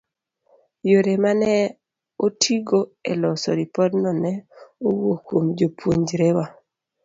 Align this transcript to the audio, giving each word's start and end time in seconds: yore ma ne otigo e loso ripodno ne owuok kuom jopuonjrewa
yore 0.89 1.13
ma 1.23 1.31
ne 1.41 1.53
otigo 2.25 2.79
e 3.11 3.13
loso 3.21 3.49
ripodno 3.59 4.09
ne 4.23 4.31
owuok 4.87 5.19
kuom 5.27 5.45
jopuonjrewa 5.57 6.45